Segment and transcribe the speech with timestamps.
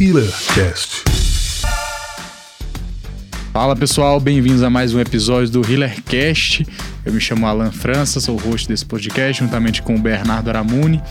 [0.00, 1.04] HealerCast.
[3.52, 6.66] Fala pessoal, bem-vindos a mais um episódio do HealerCast.
[7.04, 11.02] Eu me chamo Alan França, sou o host desse podcast, juntamente com o Bernardo Aramuni.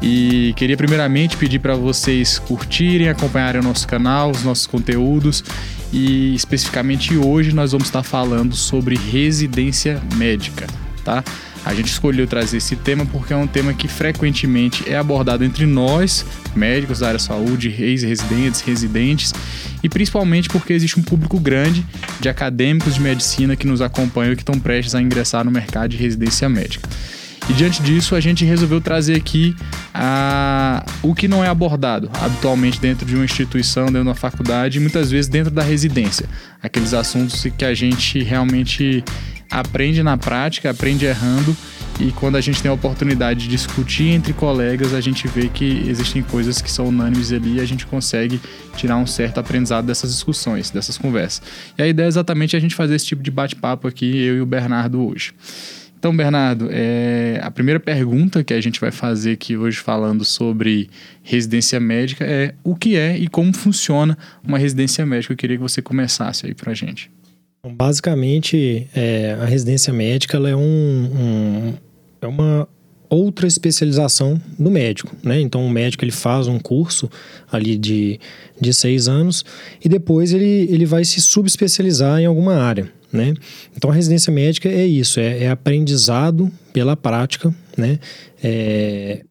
[0.00, 5.44] E queria primeiramente pedir para vocês curtirem, acompanharem o nosso canal, os nossos conteúdos.
[5.92, 10.66] E especificamente hoje nós vamos estar falando sobre residência médica,
[11.04, 11.22] tá?
[11.64, 15.64] A gente escolheu trazer esse tema porque é um tema que frequentemente é abordado entre
[15.64, 16.26] nós,
[16.56, 19.32] médicos da área de saúde, ex-residentes, residentes,
[19.82, 21.84] e principalmente porque existe um público grande
[22.20, 25.90] de acadêmicos de medicina que nos acompanham e que estão prestes a ingressar no mercado
[25.90, 26.88] de residência médica.
[27.48, 29.54] E diante disso, a gente resolveu trazer aqui
[29.92, 34.78] a, o que não é abordado habitualmente dentro de uma instituição, dentro de uma faculdade
[34.78, 36.28] e muitas vezes dentro da residência.
[36.62, 39.04] Aqueles assuntos que a gente realmente
[39.52, 41.56] aprende na prática, aprende errando
[42.00, 45.84] e quando a gente tem a oportunidade de discutir entre colegas, a gente vê que
[45.86, 48.40] existem coisas que são unânimes ali e a gente consegue
[48.76, 51.42] tirar um certo aprendizado dessas discussões, dessas conversas.
[51.78, 54.40] E a ideia é exatamente a gente fazer esse tipo de bate-papo aqui, eu e
[54.40, 55.32] o Bernardo hoje.
[55.96, 60.90] Então, Bernardo, é, a primeira pergunta que a gente vai fazer aqui hoje falando sobre
[61.22, 65.32] residência médica é o que é e como funciona uma residência médica.
[65.32, 67.08] Eu queria que você começasse aí pra gente.
[67.64, 71.74] Basicamente, é, a residência médica é, um, um,
[72.20, 72.68] é uma
[73.08, 75.40] outra especialização do médico, né?
[75.40, 77.08] Então, o médico ele faz um curso
[77.52, 78.18] ali de,
[78.60, 79.44] de seis anos
[79.84, 83.32] e depois ele, ele vai se subespecializar em alguma área, né?
[83.76, 88.00] Então, a residência médica é isso, é, é aprendizado pela prática, né?
[88.42, 89.22] É,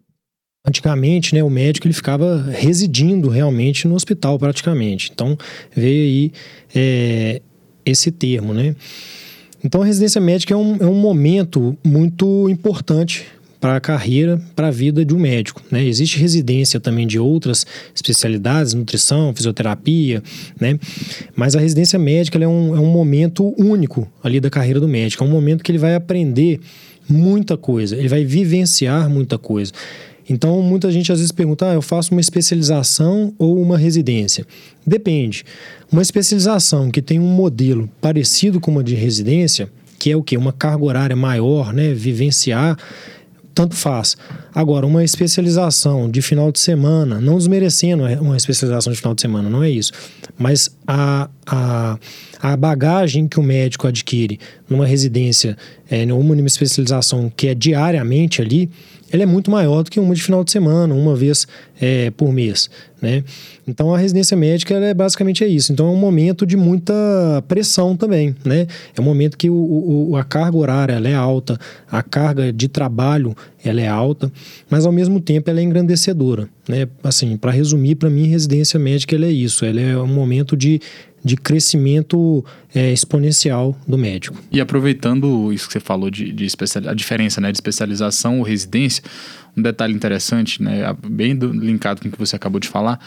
[0.64, 5.10] Antigamente, né, o médico ele ficava residindo realmente no hospital praticamente.
[5.12, 5.36] Então
[5.76, 6.32] veio aí
[6.76, 7.42] é,
[7.86, 8.76] esse termo, né?
[9.64, 13.26] Então, a residência médica é um, é um momento muito importante
[13.62, 15.62] para a carreira, para a vida de um médico.
[15.70, 15.86] Né?
[15.86, 20.24] Existe residência também de outras especialidades, nutrição, fisioterapia,
[20.60, 20.80] né?
[21.36, 25.24] mas a residência médica é um, é um momento único ali da carreira do médico.
[25.24, 26.60] É um momento que ele vai aprender
[27.08, 29.72] muita coisa, ele vai vivenciar muita coisa.
[30.32, 34.48] Então, muita gente às vezes pergunta: ah, eu faço uma especialização ou uma residência?
[34.88, 35.44] Depende.
[35.92, 40.38] Uma especialização que tem um modelo parecido com uma de residência, que é o que?
[40.38, 41.94] Uma carga horária maior, né?
[41.94, 42.78] Vivenciar,
[43.54, 44.16] tanto faz.
[44.56, 49.50] Agora, uma especialização de final de semana, não desmerecendo uma especialização de final de semana,
[49.50, 49.92] não é isso.
[50.38, 52.00] Mas a, a,
[52.42, 54.40] a bagagem que o médico adquire
[54.70, 55.58] numa residência,
[55.90, 58.70] é, numa especialização que é diariamente ali,
[59.12, 61.48] ela é muito maior do que uma de final de semana, uma vez
[61.80, 62.70] é, por mês,
[63.02, 63.24] né?
[63.68, 65.74] Então a residência médica é basicamente é isso.
[65.74, 66.94] Então é um momento de muita
[67.48, 68.68] pressão também, né?
[68.96, 73.36] É um momento que o, o, a carga horária é alta, a carga de trabalho
[73.64, 74.32] ela é alta,
[74.70, 76.88] mas ao mesmo tempo ela é engrandecedora, né?
[77.04, 79.66] Assim, para resumir, para mim residência médica é isso.
[79.66, 80.80] Ela é um momento de
[81.24, 82.44] de crescimento
[82.74, 84.38] é, exponencial do médico.
[84.52, 86.48] E aproveitando isso que você falou de, de
[86.88, 89.04] a diferença né, de especialização ou residência,
[89.56, 93.00] um detalhe interessante, né, bem do, linkado com o que você acabou de falar,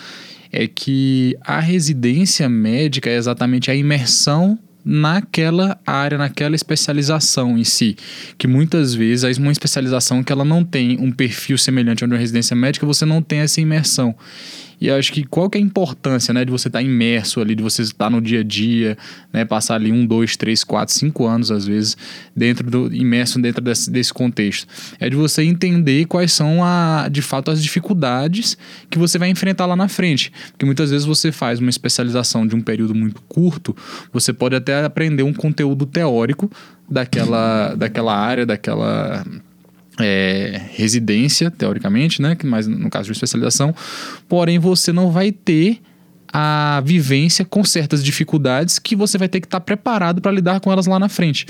[0.53, 7.97] é que a residência médica é exatamente a imersão naquela área, naquela especialização em si,
[8.37, 12.55] que muitas vezes uma especialização que ela não tem um perfil semelhante de uma residência
[12.55, 14.15] médica, você não tem essa imersão.
[14.85, 17.55] E acho que qual que é a importância, né, de você estar tá imerso ali,
[17.55, 18.99] de você estar no dia a dia,
[19.33, 21.97] né, passar ali um, dois, três, quatro, cinco anos às vezes
[22.37, 24.69] dentro do imerso dentro desse, desse contexto,
[25.01, 28.59] é de você entender quais são a, de fato as dificuldades
[28.91, 32.55] que você vai enfrentar lá na frente, porque muitas vezes você faz uma especialização de
[32.55, 33.75] um período muito curto,
[34.13, 36.51] você pode até aprender um conteúdo teórico
[36.87, 39.25] daquela, daquela área, daquela
[40.01, 42.37] é, residência, teoricamente, né?
[42.45, 43.75] Mas no caso de especialização,
[44.29, 45.81] porém você não vai ter
[46.37, 50.59] a vivência com certas dificuldades que você vai ter que estar tá preparado para lidar
[50.59, 51.47] com elas lá na frente.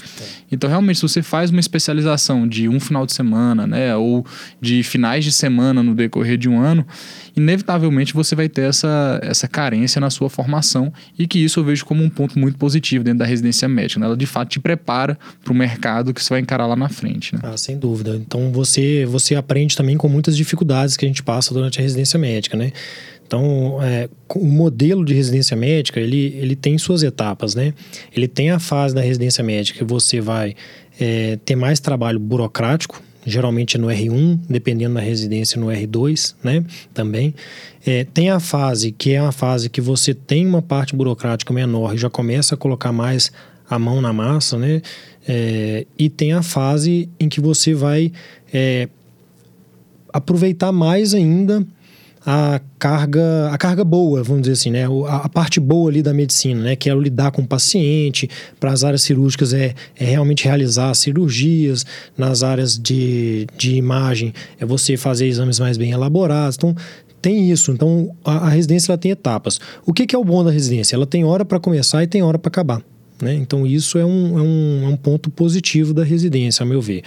[0.53, 4.27] Então, realmente, se você faz uma especialização de um final de semana, né, ou
[4.61, 6.87] de finais de semana no decorrer de um ano,
[7.34, 11.86] inevitavelmente você vai ter essa, essa carência na sua formação e que isso eu vejo
[11.86, 14.01] como um ponto muito positivo dentro da residência médica.
[14.01, 14.04] Né?
[14.04, 17.34] Ela de fato te prepara para o mercado que você vai encarar lá na frente.
[17.34, 17.41] Né?
[17.42, 18.16] Ah, sem dúvida.
[18.16, 22.19] Então você, você aprende também com muitas dificuldades que a gente passa durante a residência
[22.19, 22.71] médica, né?
[23.26, 27.72] Então, é, o modelo de residência médica, ele, ele tem suas etapas, né?
[28.15, 30.54] Ele tem a fase da residência médica que você vai
[31.00, 36.65] é, ter mais trabalho burocrático, geralmente no R1, dependendo da residência no R2, né?
[36.92, 37.34] Também.
[37.86, 41.94] É, tem a fase que é uma fase que você tem uma parte burocrática menor
[41.94, 43.32] e já começa a colocar mais
[43.68, 44.82] a mão na massa, né?
[45.26, 48.12] É, e tem a fase em que você vai
[48.53, 48.88] é,
[50.12, 51.66] aproveitar mais ainda
[52.26, 54.86] a carga, a carga boa, vamos dizer assim, né?
[55.06, 56.76] A, a parte boa ali da medicina, né?
[56.76, 58.28] Que é lidar com o paciente,
[58.59, 61.84] para as áreas cirúrgicas é, é realmente realizar cirurgias,
[62.16, 66.56] nas áreas de, de imagem é você fazer exames mais bem elaborados.
[66.56, 66.74] Então,
[67.21, 67.72] tem isso.
[67.72, 69.60] Então, a, a residência ela tem etapas.
[69.86, 70.97] O que, que é o bom da residência?
[70.97, 72.82] Ela tem hora para começar e tem hora para acabar.
[73.21, 73.34] Né?
[73.34, 77.03] Então, isso é um, é, um, é um ponto positivo da residência, a meu ver.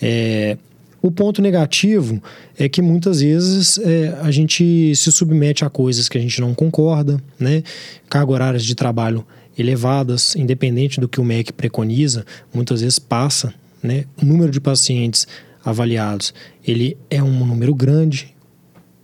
[0.00, 0.56] É,
[1.02, 2.22] o ponto negativo
[2.58, 6.54] é que muitas vezes é, a gente se submete a coisas que a gente não
[6.54, 7.62] concorda, né?
[8.08, 9.24] Carga horárias de trabalho
[9.58, 13.52] elevadas, independente do que o MEC preconiza, muitas vezes passa,
[13.82, 14.04] né?
[14.20, 15.26] O número de pacientes
[15.64, 16.34] avaliados,
[16.66, 18.34] ele é um número grande,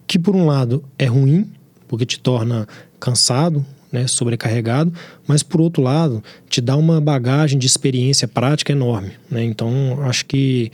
[0.07, 1.51] que por um lado é ruim,
[1.89, 2.67] porque te torna
[2.99, 4.93] cansado, né, sobrecarregado,
[5.27, 9.13] mas por outro lado te dá uma bagagem de experiência prática enorme.
[9.31, 9.45] Né?
[9.45, 10.71] Então acho que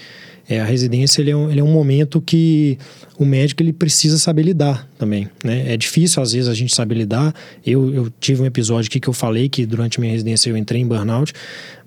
[0.49, 2.79] é, a residência ele é, um, ele é um momento que
[3.19, 5.29] o médico ele precisa saber lidar também.
[5.45, 5.73] Né?
[5.73, 7.35] É difícil às vezes a gente saber lidar.
[7.65, 10.81] Eu, eu tive um episódio aqui que eu falei que durante minha residência eu entrei
[10.81, 11.33] em burnout,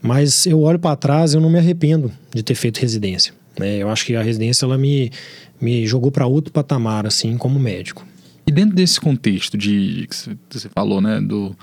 [0.02, 3.34] mas eu olho para trás eu não me arrependo de ter feito residência.
[3.60, 3.78] Né?
[3.78, 5.12] Eu acho que a residência ela me,
[5.60, 8.06] me jogou para outro patamar assim como médico.
[8.48, 10.16] E dentro desse contexto de que
[10.50, 11.56] você falou, né, do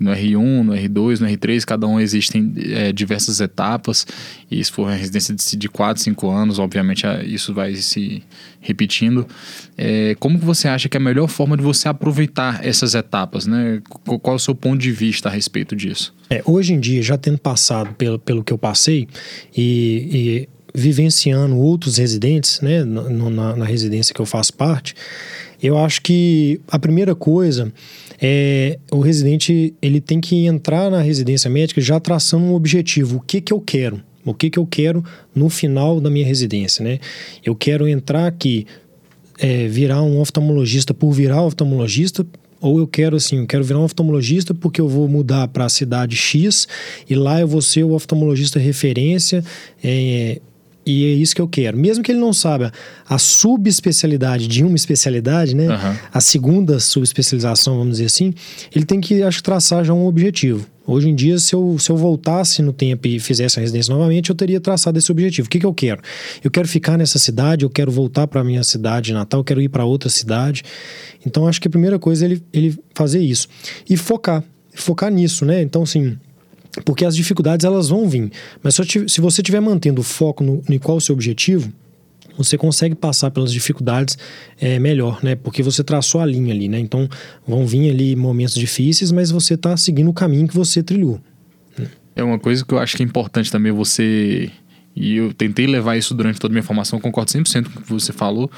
[0.00, 4.06] no R1, no R2, no R3, cada um existem é, diversas etapas,
[4.50, 8.22] e se for uma residência de, de 4, 5 anos, obviamente isso vai se
[8.60, 9.26] repetindo.
[9.76, 13.46] É, como você acha que é a melhor forma de você aproveitar essas etapas?
[13.46, 13.82] Né?
[13.88, 16.14] Qual é o seu ponto de vista a respeito disso?
[16.30, 19.06] É, hoje em dia, já tendo passado pelo, pelo que eu passei,
[19.54, 24.94] e, e vivenciando outros residentes, né, na, na, na residência que eu faço parte,
[25.62, 27.72] eu acho que a primeira coisa
[28.20, 33.16] é o residente ele tem que entrar na residência médica já traçando um objetivo.
[33.16, 34.02] O que que eu quero?
[34.24, 35.02] O que que eu quero
[35.34, 36.98] no final da minha residência, né?
[37.44, 38.66] Eu quero entrar aqui,
[39.38, 42.26] é, virar um oftalmologista por virar oftalmologista,
[42.60, 45.68] ou eu quero assim, eu quero virar um oftalmologista porque eu vou mudar para a
[45.70, 46.68] cidade X
[47.08, 49.42] e lá eu vou ser o oftalmologista referência
[49.82, 50.40] é,
[50.84, 51.76] e é isso que eu quero.
[51.76, 52.72] Mesmo que ele não saiba
[53.08, 55.68] a subespecialidade de uma especialidade, né?
[55.68, 55.96] Uhum.
[56.12, 58.32] A segunda subespecialização, vamos dizer assim,
[58.74, 60.66] ele tem que, acho, traçar já um objetivo.
[60.86, 64.30] Hoje em dia, se eu, se eu voltasse no tempo e fizesse a residência novamente,
[64.30, 65.46] eu teria traçado esse objetivo.
[65.46, 66.02] O que, que eu quero?
[66.42, 69.60] Eu quero ficar nessa cidade, eu quero voltar para a minha cidade natal, eu quero
[69.60, 70.64] ir para outra cidade.
[71.24, 73.46] Então, acho que a primeira coisa é ele, ele fazer isso.
[73.88, 74.42] E focar.
[74.74, 75.62] Focar nisso, né?
[75.62, 76.18] Então, assim,
[76.84, 78.30] porque as dificuldades elas vão vir.
[78.62, 81.72] Mas se você estiver mantendo o foco no, no qual é o seu objetivo,
[82.36, 84.16] você consegue passar pelas dificuldades
[84.60, 85.34] é, melhor, né?
[85.34, 86.78] Porque você traçou a linha ali, né?
[86.78, 87.08] Então
[87.46, 91.20] vão vir ali momentos difíceis, mas você está seguindo o caminho que você trilhou.
[91.76, 91.88] Né?
[92.16, 94.50] É uma coisa que eu acho que é importante também você.
[94.94, 97.92] E eu tentei levar isso durante toda a minha formação, concordo 100% com o que
[97.92, 98.50] você falou.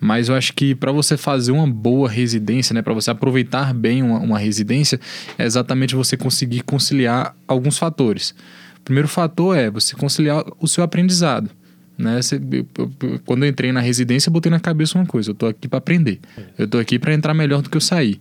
[0.00, 4.02] Mas eu acho que para você fazer uma boa residência, né, para você aproveitar bem
[4.02, 4.98] uma, uma residência,
[5.38, 8.34] é exatamente você conseguir conciliar alguns fatores.
[8.78, 11.50] O primeiro fator é você conciliar o seu aprendizado.
[11.98, 12.22] Né?
[12.22, 15.32] Você, eu, eu, quando eu entrei na residência, eu botei na cabeça uma coisa: eu
[15.34, 16.18] estou aqui para aprender,
[16.58, 18.18] eu estou aqui para entrar melhor do que eu saí.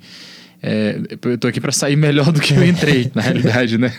[0.62, 3.94] É, eu tô aqui para sair melhor do que eu entrei, na realidade, né?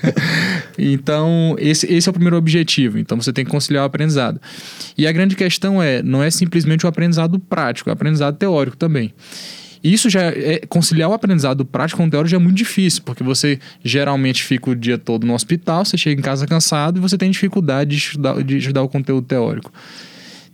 [0.79, 2.99] Então, esse, esse é o primeiro objetivo.
[2.99, 4.41] Então, você tem que conciliar o aprendizado.
[4.97, 8.77] E a grande questão é, não é simplesmente o aprendizado prático, é o aprendizado teórico
[8.77, 9.13] também.
[9.83, 13.23] Isso já é conciliar o aprendizado prático com o teórico já é muito difícil, porque
[13.23, 17.17] você geralmente fica o dia todo no hospital, você chega em casa cansado e você
[17.17, 19.73] tem dificuldade de estudar, de estudar o conteúdo teórico.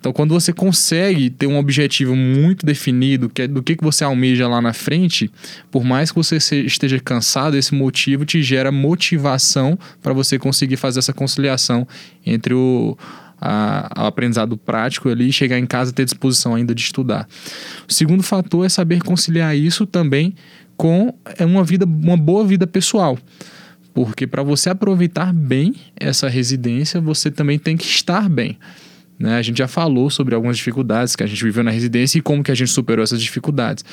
[0.07, 4.05] Então, quando você consegue ter um objetivo muito definido, que é do que, que você
[4.05, 5.29] almeja lá na frente,
[5.69, 11.01] por mais que você esteja cansado, esse motivo te gera motivação para você conseguir fazer
[11.01, 11.89] essa conciliação
[12.25, 12.97] entre o,
[13.41, 17.27] a, aprendizado prático ali e chegar em casa e ter disposição ainda de estudar.
[17.89, 20.37] O segundo fator é saber conciliar isso também
[20.77, 23.19] com é, uma vida, uma boa vida pessoal.
[23.93, 28.57] Porque para você aproveitar bem essa residência, você também tem que estar bem.
[29.19, 29.37] Né?
[29.37, 32.43] A gente já falou sobre algumas dificuldades que a gente viveu na residência e como
[32.43, 33.85] que a gente superou essas dificuldades.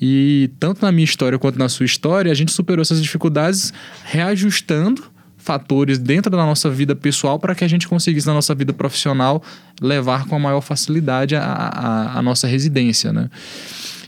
[0.00, 3.72] E tanto na minha história quanto na sua história, a gente superou essas dificuldades
[4.04, 5.02] reajustando
[5.36, 9.42] fatores dentro da nossa vida pessoal para que a gente conseguisse na nossa vida profissional
[9.80, 13.30] levar com a maior facilidade a, a, a nossa residência, né?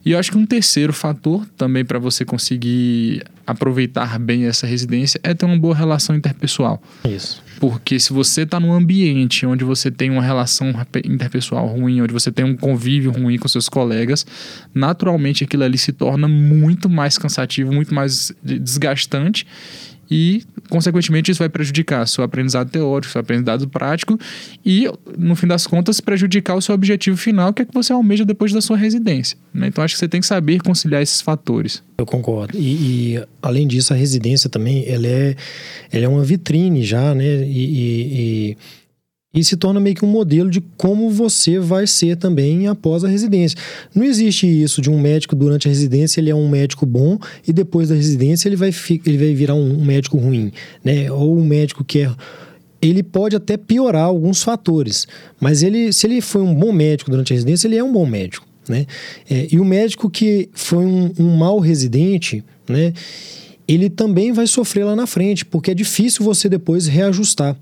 [0.04, 5.20] E eu acho que um terceiro fator também para você conseguir aproveitar bem essa residência
[5.22, 6.82] é ter uma boa relação interpessoal.
[7.04, 7.42] Isso.
[7.60, 10.72] Porque se você está num ambiente onde você tem uma relação
[11.04, 14.26] interpessoal ruim, onde você tem um convívio ruim com seus colegas,
[14.74, 19.46] naturalmente aquilo ali se torna muito mais cansativo, muito mais desgastante
[20.12, 24.18] e, consequentemente, isso vai prejudicar seu aprendizado teórico, seu aprendizado prático
[24.62, 28.22] e, no fim das contas, prejudicar o seu objetivo final, que é que você almeja
[28.22, 29.38] depois da sua residência.
[29.54, 29.68] Né?
[29.68, 31.82] Então, acho que você tem que saber conciliar esses fatores.
[31.96, 32.58] Eu concordo.
[32.58, 35.34] E, e, além disso, a residência também, ela é,
[35.90, 37.24] ela é uma vitrine já, né?
[37.46, 38.56] e, e e
[39.42, 43.56] se torna meio que um modelo de como você vai ser também após a residência.
[43.94, 47.52] Não existe isso de um médico durante a residência, ele é um médico bom e
[47.52, 48.74] depois da residência ele vai,
[49.06, 50.52] ele vai virar um médico ruim,
[50.84, 51.10] né?
[51.10, 52.10] Ou um médico que é
[52.82, 55.06] ele pode até piorar alguns fatores,
[55.40, 58.04] mas ele, se ele foi um bom médico durante a residência, ele é um bom
[58.04, 58.86] médico, né?
[59.30, 62.92] É, e o médico que foi um, um mau residente, né?
[63.68, 67.56] Ele também vai sofrer lá na frente, porque é difícil você depois reajustar.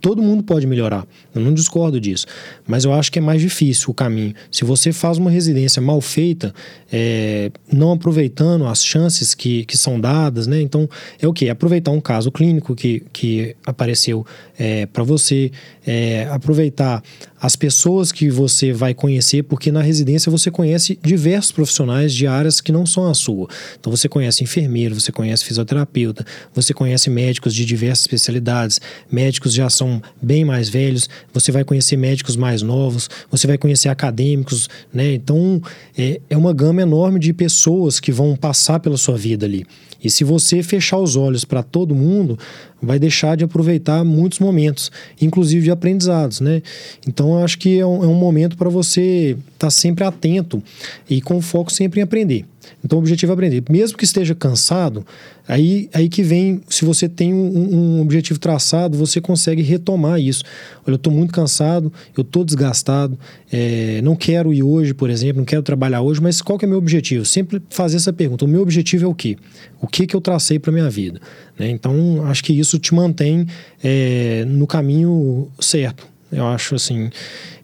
[0.00, 2.26] Todo mundo pode melhorar, eu não discordo disso,
[2.66, 4.34] mas eu acho que é mais difícil o caminho.
[4.50, 6.54] Se você faz uma residência mal feita,
[6.92, 10.60] é, não aproveitando as chances que, que são dadas, né?
[10.60, 10.88] Então,
[11.20, 11.48] é o que?
[11.48, 14.26] Aproveitar um caso clínico que, que apareceu
[14.58, 15.50] é, para você,
[15.86, 17.02] é, aproveitar
[17.40, 22.60] as pessoas que você vai conhecer, porque na residência você conhece diversos profissionais de áreas
[22.60, 23.48] que não são a sua.
[23.78, 28.80] Então, você conhece enfermeiro, você conhece fisioterapeuta, você conhece médicos de diversas especialidades,
[29.10, 33.88] médicos já são bem mais velhos, você vai conhecer médicos mais novos, você vai conhecer
[33.88, 35.14] acadêmicos, né?
[35.14, 35.60] Então
[35.98, 39.66] é, é uma gama enorme de pessoas que vão passar pela sua vida ali.
[40.02, 42.38] E se você fechar os olhos para todo mundo,
[42.80, 46.62] vai deixar de aproveitar muitos momentos, inclusive de aprendizados, né?
[47.06, 50.62] Então eu acho que é um, é um momento para você estar tá sempre atento
[51.08, 52.46] e com foco sempre em aprender.
[52.84, 53.62] Então o objetivo é aprender.
[53.68, 55.04] Mesmo que esteja cansado,
[55.46, 60.44] aí, aí que vem, se você tem um, um objetivo traçado, você consegue retomar isso.
[60.86, 63.18] Olha, eu estou muito cansado, eu estou desgastado,
[63.52, 66.68] é, não quero ir hoje, por exemplo, não quero trabalhar hoje, mas qual que é
[66.68, 67.24] meu objetivo?
[67.24, 68.44] Sempre fazer essa pergunta.
[68.44, 69.36] O meu objetivo é o quê?
[69.80, 71.20] O que, que eu tracei para minha vida?
[71.58, 71.70] Né?
[71.70, 73.46] Então, acho que isso te mantém
[73.82, 76.08] é, no caminho certo.
[76.32, 77.10] Eu acho assim.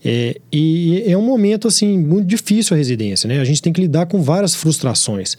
[0.09, 3.41] É, e é um momento assim muito difícil a residência, né?
[3.41, 5.35] A gente tem que lidar com várias frustrações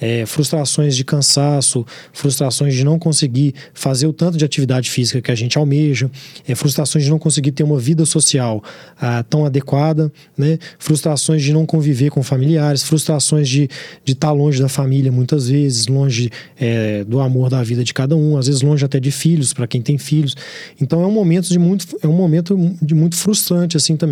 [0.00, 5.30] é, frustrações de cansaço, frustrações de não conseguir fazer o tanto de atividade física que
[5.30, 6.10] a gente almeja,
[6.46, 8.62] é, frustrações de não conseguir ter uma vida social
[9.00, 10.58] ah, tão adequada, né?
[10.78, 13.68] frustrações de não conviver com familiares, frustrações de
[14.06, 18.16] estar tá longe da família muitas vezes, longe é, do amor da vida de cada
[18.16, 20.36] um, às vezes longe até de filhos, para quem tem filhos.
[20.80, 24.07] Então é um momento de muito, é um momento de muito frustrante assim também.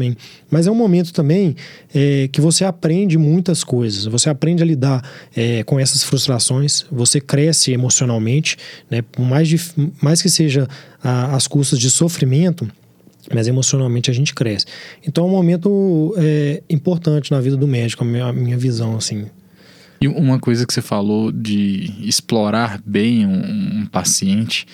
[0.51, 1.55] Mas é um momento também
[1.95, 6.87] é, que você aprende muitas coisas, você aprende a lidar é, com com essas frustrações,
[6.91, 8.57] você cresce emocionalmente,
[8.91, 9.03] né?
[9.03, 9.61] Por mais, de,
[10.01, 10.67] mais que seja
[11.05, 12.67] a, as custas de sofrimento,
[13.33, 14.65] mas emocionalmente a gente cresce.
[15.07, 18.97] Então é um momento é, importante na vida do médico, a minha, a minha visão,
[18.97, 19.27] assim.
[20.01, 24.67] E uma coisa que você falou de explorar bem um, um paciente,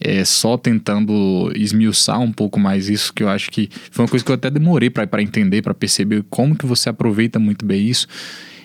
[0.00, 4.24] é, só tentando esmiuçar um pouco mais isso, que eu acho que foi uma coisa
[4.24, 8.06] que eu até demorei para entender, para perceber como que você aproveita muito bem isso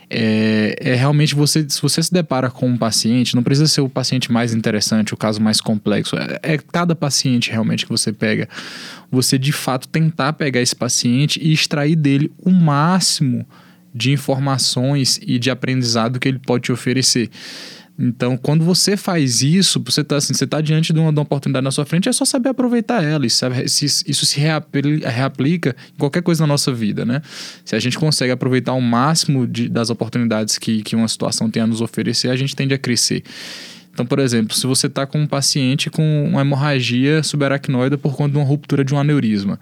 [0.09, 3.89] é, é, realmente você, se você se depara com um paciente, não precisa ser o
[3.89, 8.49] paciente mais interessante, o caso mais complexo, é, é cada paciente realmente que você pega.
[9.11, 13.45] Você de fato tentar pegar esse paciente e extrair dele o máximo
[13.93, 17.29] de informações e de aprendizado que ele pode te oferecer.
[18.01, 21.23] Então, quando você faz isso, você está assim, você tá diante de uma, de uma,
[21.23, 23.25] oportunidade na sua frente, é só saber aproveitar ela.
[23.25, 23.45] Isso,
[24.07, 27.21] isso se reaplica em qualquer coisa na nossa vida, né?
[27.65, 31.61] Se a gente consegue aproveitar o máximo de, das oportunidades que, que uma situação tem
[31.61, 33.21] a nos oferecer, a gente tende a crescer.
[33.91, 38.31] Então, por exemplo, se você está com um paciente com uma hemorragia subaracnoide por conta
[38.31, 39.59] de uma ruptura de um aneurisma,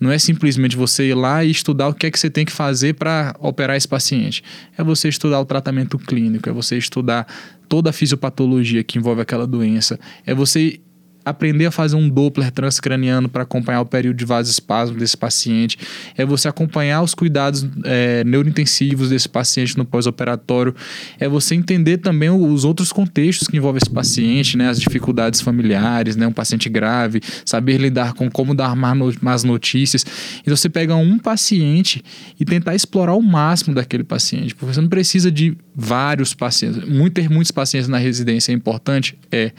[0.00, 2.50] não é simplesmente você ir lá e estudar o que é que você tem que
[2.50, 4.42] fazer para operar esse paciente.
[4.76, 7.26] É você estudar o tratamento clínico, é você estudar
[7.70, 10.80] toda a fisiopatologia que envolve aquela doença, é você
[11.24, 15.78] aprender a fazer um Doppler transcraniano para acompanhar o período de vasoespasmo desse paciente,
[16.16, 20.74] é você acompanhar os cuidados é, neurointensivos desse paciente no pós-operatório,
[21.18, 26.16] é você entender também os outros contextos que envolvem esse paciente, né, as dificuldades familiares,
[26.16, 30.04] né, um paciente grave, saber lidar com como dar más notícias.
[30.40, 32.02] Então você pega um paciente
[32.38, 36.88] e tentar explorar o máximo daquele paciente, porque você não precisa de vários pacientes.
[36.88, 39.52] Muito ter muitos pacientes na residência é importante, é,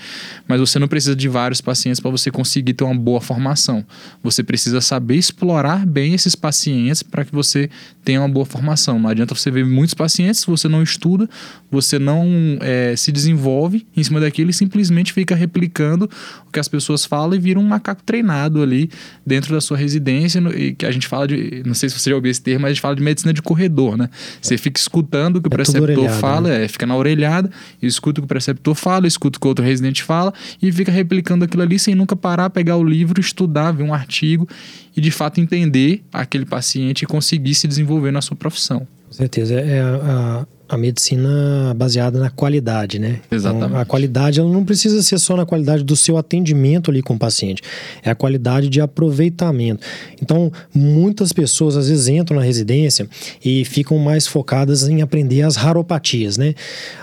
[0.47, 3.85] mas você não precisa de vários vários pacientes para você conseguir ter uma boa formação.
[4.23, 7.69] Você precisa saber explorar bem esses pacientes para que você
[8.03, 8.97] tenha uma boa formação.
[8.97, 11.29] Não adianta você ver muitos pacientes se você não estuda,
[11.69, 12.25] você não
[12.61, 16.09] é, se desenvolve em cima daquilo e simplesmente fica replicando
[16.47, 18.89] o que as pessoas falam e vira um macaco treinado ali
[19.25, 20.39] dentro da sua residência.
[20.55, 22.71] E que a gente fala de, não sei se você já ouviu esse termo, mas
[22.71, 24.09] a gente fala de medicina de corredor, né?
[24.41, 26.65] Você fica escutando o que o é preceptor fala, né?
[26.65, 29.65] é, fica na orelhada, escuta o que o preceptor fala, escuta o que o outro
[29.65, 33.83] residente fala e fica replicando aquilo ali sem nunca parar, pegar o livro, estudar, ver
[33.83, 34.47] um artigo
[34.95, 38.87] e de fato entender aquele paciente e conseguir se desenvolver na sua profissão.
[39.07, 39.55] Com certeza.
[39.55, 43.19] É a, a medicina baseada na qualidade, né?
[43.29, 43.65] Exatamente.
[43.65, 47.15] Então, a qualidade ela não precisa ser só na qualidade do seu atendimento ali com
[47.15, 47.61] o paciente,
[48.01, 49.85] é a qualidade de aproveitamento.
[50.21, 53.05] Então, muitas pessoas às vezes entram na residência
[53.43, 56.53] e ficam mais focadas em aprender as raropatias, né?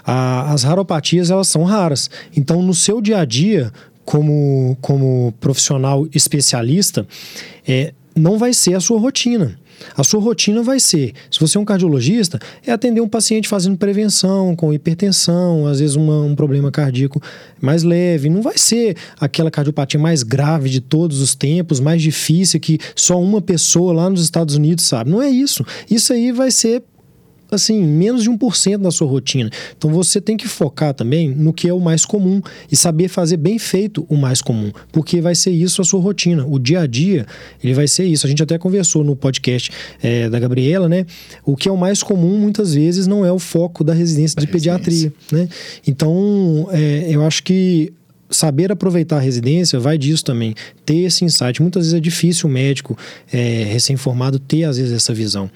[0.03, 2.11] A, as raropatias elas são raras.
[2.35, 3.71] Então, no seu dia a dia,
[4.09, 7.07] como, como profissional especialista,
[7.67, 9.61] é, não vai ser a sua rotina.
[9.95, 13.77] A sua rotina vai ser, se você é um cardiologista, é atender um paciente fazendo
[13.77, 17.21] prevenção com hipertensão, às vezes uma, um problema cardíaco
[17.61, 18.31] mais leve.
[18.31, 23.21] Não vai ser aquela cardiopatia mais grave de todos os tempos, mais difícil que só
[23.21, 25.11] uma pessoa lá nos Estados Unidos sabe.
[25.11, 25.63] Não é isso.
[25.91, 26.83] Isso aí vai ser
[27.51, 29.51] assim, menos de 1% da sua rotina.
[29.77, 32.41] Então você tem que focar também no que é o mais comum
[32.71, 36.47] e saber fazer bem feito o mais comum, porque vai ser isso a sua rotina.
[36.47, 37.27] O dia a dia,
[37.63, 38.27] ele vai ser isso.
[38.27, 39.71] A gente até conversou no podcast
[40.03, 41.07] é, da Gabriela, né?
[41.45, 44.47] O que é o mais comum muitas vezes não é o foco da residência de
[44.47, 45.49] pediatria, né?
[45.87, 47.93] Então, é, eu acho que
[48.31, 50.55] saber aproveitar a residência vai disso também,
[50.85, 51.63] ter esse insight.
[51.63, 52.97] Muitas vezes é difícil o médico
[53.33, 55.51] é, recém-formado ter, às vezes, essa visão.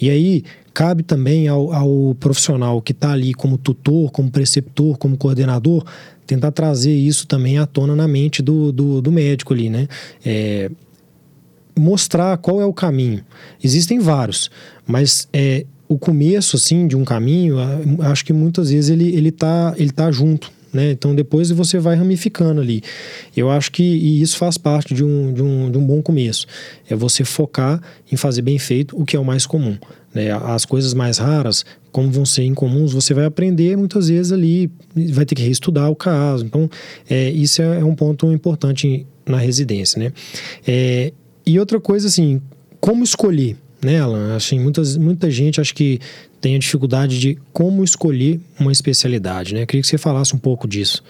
[0.00, 0.44] E aí,
[0.74, 5.84] cabe também ao, ao profissional que está ali como tutor, como preceptor, como coordenador,
[6.26, 9.88] tentar trazer isso também à tona na mente do, do, do médico ali, né?
[10.24, 10.70] É,
[11.76, 13.24] mostrar qual é o caminho.
[13.62, 14.50] Existem vários,
[14.86, 17.56] mas é, o começo assim de um caminho,
[18.02, 20.90] acho que muitas vezes ele ele tá ele tá junto, né?
[20.90, 22.82] Então depois você vai ramificando ali.
[23.36, 26.46] Eu acho que isso faz parte de um, de um, de um bom começo.
[26.88, 29.76] É você focar em fazer bem feito o que é o mais comum.
[30.14, 30.30] Né?
[30.32, 34.70] As coisas mais raras, como vão ser incomuns, você vai aprender muitas vezes ali,
[35.12, 36.44] vai ter que reestudar o caso.
[36.44, 36.68] Então,
[37.08, 40.12] é, isso é, é um ponto importante na residência, né?
[40.66, 41.12] É,
[41.44, 42.40] e outra coisa, assim,
[42.80, 44.34] como escolher, né, Alan?
[44.34, 46.00] Assim, muitas, muita gente acho que
[46.40, 49.62] tem a dificuldade de como escolher uma especialidade, né?
[49.62, 51.02] Eu queria que você falasse um pouco disso.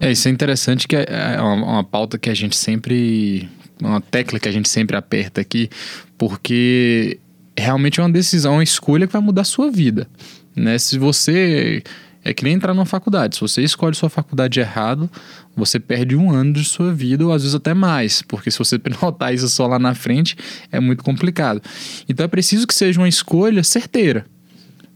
[0.00, 3.48] É, isso é interessante que é, é uma, uma pauta que a gente sempre
[3.80, 5.68] uma tecla que a gente sempre aperta aqui,
[6.16, 7.18] porque
[7.56, 10.08] realmente é uma decisão, uma escolha que vai mudar a sua vida.
[10.54, 10.78] Né?
[10.78, 11.82] Se você.
[12.26, 13.34] É que nem entrar numa faculdade.
[13.34, 15.10] Se você escolhe sua faculdade errado,
[15.54, 18.80] você perde um ano de sua vida, ou às vezes até mais, porque se você
[19.02, 20.34] notar isso só lá na frente,
[20.72, 21.60] é muito complicado.
[22.08, 24.24] Então é preciso que seja uma escolha certeira.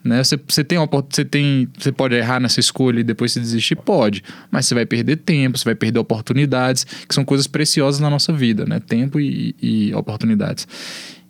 [0.05, 0.23] Né?
[0.23, 3.77] Você, você, tem uma, você, tem, você pode errar nessa escolha e depois se desistir?
[3.77, 4.23] Pode.
[4.51, 8.33] Mas você vai perder tempo, você vai perder oportunidades, que são coisas preciosas na nossa
[8.33, 8.81] vida, né?
[8.81, 10.67] Tempo e, e oportunidades.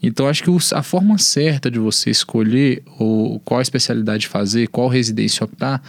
[0.02, 5.44] Então, acho que a forma certa de você escolher ou qual especialidade fazer, qual residência
[5.44, 5.82] optar,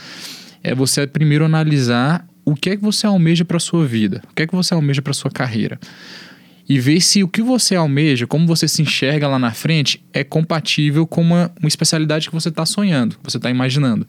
[0.64, 4.44] é você primeiro analisar o que é que você almeja para sua vida, o que
[4.44, 5.80] é que você almeja para sua carreira.
[6.70, 10.24] E ver se o que você almeja, como você se enxerga lá na frente, é
[10.24, 14.08] compatível com uma, uma especialidade que você está sonhando, que você está imaginando.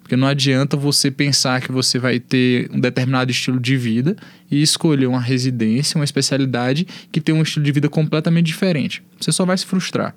[0.00, 4.14] Porque não adianta você pensar que você vai ter um determinado estilo de vida
[4.48, 9.02] e escolher uma residência, uma especialidade que tem um estilo de vida completamente diferente.
[9.20, 10.14] Você só vai se frustrar.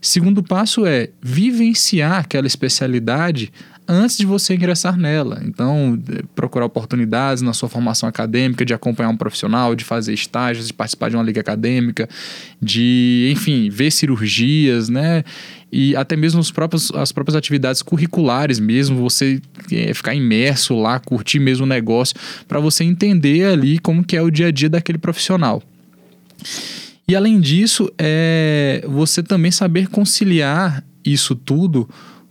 [0.00, 3.52] Segundo passo é vivenciar aquela especialidade
[3.86, 5.40] antes de você ingressar nela.
[5.44, 10.66] Então, é, procurar oportunidades na sua formação acadêmica, de acompanhar um profissional, de fazer estágios,
[10.66, 12.08] de participar de uma liga acadêmica,
[12.60, 15.22] de, enfim, ver cirurgias, né?
[15.70, 19.40] E até mesmo os próprios, as próprias atividades curriculares mesmo, você
[19.72, 22.14] é, ficar imerso lá, curtir mesmo o negócio,
[22.46, 25.62] para você entender ali como que é o dia a dia daquele profissional.
[27.06, 31.88] E além disso, é você também saber conciliar isso tudo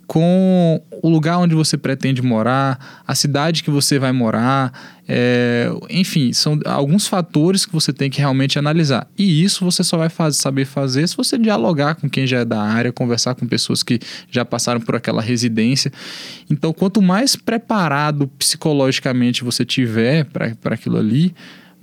[0.07, 4.71] com o lugar onde você pretende morar, a cidade que você vai morar,
[5.07, 9.07] é, enfim, são alguns fatores que você tem que realmente analisar.
[9.17, 12.45] E isso você só vai fazer, saber fazer se você dialogar com quem já é
[12.45, 15.91] da área, conversar com pessoas que já passaram por aquela residência.
[16.49, 21.33] Então, quanto mais preparado psicologicamente você tiver para aquilo ali,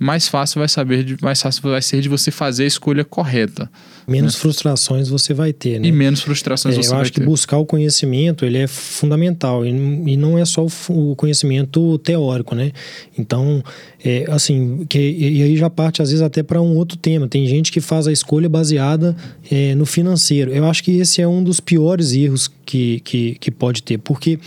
[0.01, 3.69] mais fácil vai saber de, mais fácil vai ser de você fazer a escolha correta.
[4.07, 4.39] Menos né?
[4.39, 5.87] frustrações você vai ter, né?
[5.87, 6.95] E menos frustrações é, você vai ter.
[6.95, 9.63] Eu acho que buscar o conhecimento, ele é fundamental.
[9.63, 12.71] E, e não é só o, conhecimento teórico, né?
[13.15, 13.63] Então,
[14.03, 17.27] é, assim, que, e aí já parte às vezes até para um outro tema.
[17.27, 19.15] Tem gente que faz a escolha baseada
[19.51, 20.51] é, no financeiro.
[20.51, 24.39] Eu acho que esse é um dos piores erros que, que, que pode ter, porque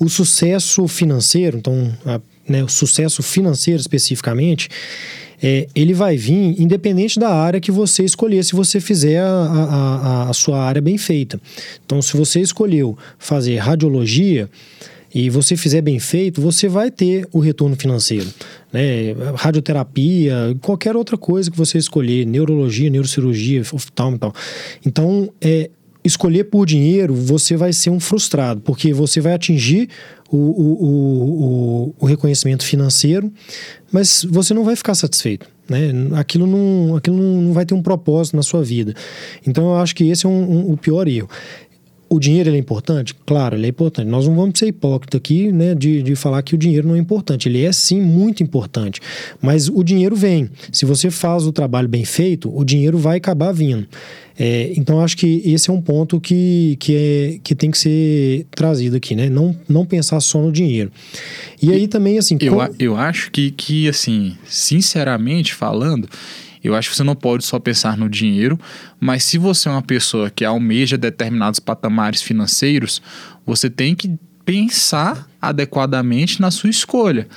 [0.00, 4.68] o sucesso financeiro, então, a, né, o sucesso financeiro especificamente,
[5.42, 10.30] é, ele vai vir independente da área que você escolher, se você fizer a, a,
[10.30, 11.40] a, sua área bem feita.
[11.84, 14.48] Então, se você escolheu fazer radiologia
[15.14, 18.26] e você fizer bem feito, você vai ter o retorno financeiro.
[18.72, 19.14] Né?
[19.34, 24.34] Radioterapia, qualquer outra coisa que você escolher, neurologia, neurocirurgia, oftalmo e tal.
[24.84, 25.70] Então, é,
[26.06, 29.88] escolher por dinheiro, você vai ser um frustrado, porque você vai atingir
[30.30, 33.32] o, o, o, o reconhecimento financeiro,
[33.90, 35.46] mas você não vai ficar satisfeito.
[35.68, 35.90] Né?
[36.14, 38.94] Aquilo, não, aquilo não vai ter um propósito na sua vida.
[39.46, 41.28] Então eu acho que esse é um, um, o pior erro.
[42.08, 43.14] O dinheiro é importante?
[43.26, 44.08] Claro, ele é importante.
[44.08, 46.98] Nós não vamos ser hipócritas aqui né, de, de falar que o dinheiro não é
[46.98, 47.48] importante.
[47.48, 49.00] Ele é sim muito importante.
[49.42, 50.48] Mas o dinheiro vem.
[50.70, 53.86] Se você faz o trabalho bem feito, o dinheiro vai acabar vindo.
[54.38, 58.46] É, então, acho que esse é um ponto que, que, é, que tem que ser
[58.50, 59.30] trazido aqui, né?
[59.30, 60.92] Não, não pensar só no dinheiro.
[61.60, 62.36] E aí também, assim...
[62.40, 66.06] Eu, eu acho que, que, assim, sinceramente falando,
[66.66, 68.58] eu acho que você não pode só pensar no dinheiro,
[68.98, 73.00] mas se você é uma pessoa que almeja determinados patamares financeiros,
[73.44, 77.28] você tem que pensar adequadamente na sua escolha.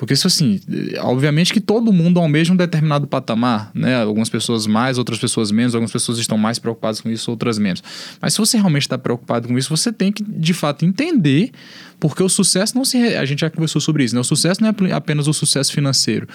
[0.00, 0.58] Porque isso assim,
[1.00, 4.00] obviamente que todo mundo almeja um determinado patamar, né?
[4.00, 7.82] Algumas pessoas mais, outras pessoas menos, algumas pessoas estão mais preocupadas com isso, outras menos.
[8.18, 11.50] Mas se você realmente está preocupado com isso, você tem que, de fato, entender
[12.00, 12.96] porque o sucesso não se.
[13.14, 14.22] A gente já conversou sobre isso, né?
[14.22, 16.26] O sucesso não é apenas o sucesso financeiro.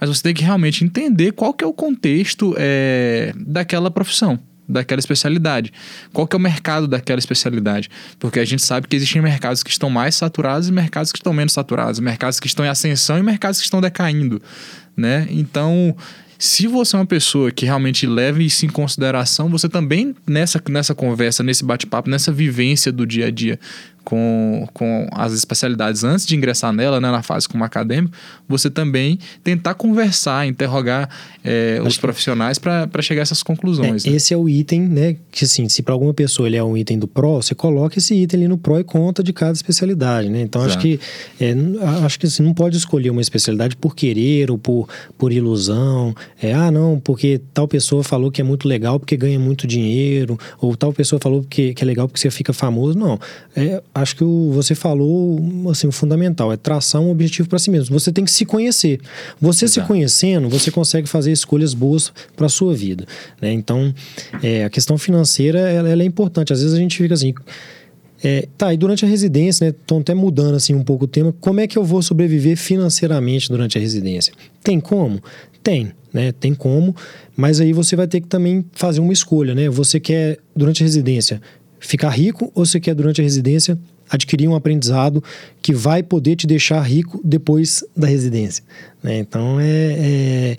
[0.00, 4.98] Mas você tem que realmente entender qual que é o contexto é, daquela profissão daquela
[4.98, 5.72] especialidade.
[6.12, 7.88] Qual que é o mercado daquela especialidade?
[8.18, 11.32] Porque a gente sabe que existem mercados que estão mais saturados e mercados que estão
[11.32, 14.42] menos saturados, mercados que estão em ascensão e mercados que estão decaindo,
[14.94, 15.26] né?
[15.30, 15.96] Então,
[16.38, 20.94] se você é uma pessoa que realmente leva isso em consideração, você também nessa, nessa
[20.94, 23.58] conversa, nesse bate-papo, nessa vivência do dia a dia,
[24.08, 28.16] com, com as especialidades antes de ingressar nela, né, na fase como acadêmico,
[28.48, 31.10] você também tentar conversar, interrogar
[31.44, 34.06] é, os profissionais para chegar a essas conclusões.
[34.06, 34.16] É, né?
[34.16, 35.16] Esse é o item, né?
[35.30, 38.14] Que assim, se para alguma pessoa ele é um item do PRO, você coloca esse
[38.14, 40.40] item ali no PRO e conta de cada especialidade, né?
[40.40, 40.78] Então Exato.
[40.78, 41.00] acho que
[41.38, 41.54] é,
[42.02, 46.16] acho que assim, não pode escolher uma especialidade por querer ou por, por ilusão.
[46.40, 50.38] É, ah, não, porque tal pessoa falou que é muito legal porque ganha muito dinheiro,
[50.58, 52.98] ou tal pessoa falou que, que é legal porque você fica famoso.
[52.98, 53.20] Não.
[53.54, 57.70] É, acho que o, você falou assim, o fundamental é traçar um objetivo para si
[57.70, 57.98] mesmo.
[57.98, 59.00] Você tem que se conhecer.
[59.40, 59.80] Você Exato.
[59.80, 63.06] se conhecendo, você consegue fazer escolhas boas para a sua vida.
[63.40, 63.52] Né?
[63.52, 63.94] Então,
[64.42, 66.52] é, a questão financeira ela, ela, é importante.
[66.52, 67.34] Às vezes a gente fica assim.
[68.22, 69.70] É, tá, e durante a residência, né?
[69.70, 71.32] Estão até mudando assim um pouco o tema.
[71.40, 74.32] Como é que eu vou sobreviver financeiramente durante a residência?
[74.62, 75.22] Tem como?
[75.62, 76.32] Tem, né?
[76.32, 76.96] Tem como,
[77.36, 79.68] mas aí você vai ter que também fazer uma escolha, né?
[79.68, 81.40] Você quer, durante a residência,
[81.80, 83.78] ficar rico ou você quer, durante a residência,
[84.10, 85.22] adquirir um aprendizado
[85.60, 88.64] que vai poder te deixar rico depois da residência.
[89.02, 89.18] Né?
[89.18, 90.56] Então, é, é,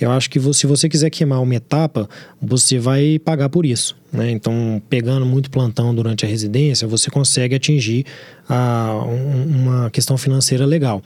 [0.00, 2.08] eu acho que se você quiser queimar uma etapa,
[2.40, 3.96] você vai pagar por isso.
[4.12, 4.30] Né?
[4.30, 8.04] Então, pegando muito plantão durante a residência, você consegue atingir
[8.46, 11.02] a, uma questão financeira legal.